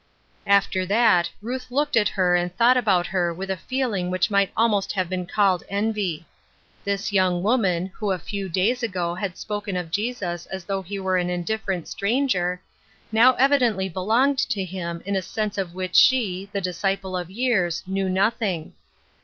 [0.47, 4.51] After that Ruth looked at her and thought about her with a feeling which might
[4.57, 6.25] almost have been called envy.
[6.83, 10.97] This young woman, who a few days ago had spoken of Jesus as though he
[10.97, 12.59] were an indifferent stranger,
[13.11, 17.83] now evidently belonged to him in a sense of which she, the disciple of years,
[17.85, 18.73] knew nothing.